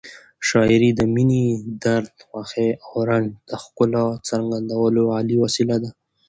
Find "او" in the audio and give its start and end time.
2.87-2.95